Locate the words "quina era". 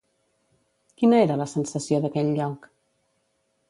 1.01-1.37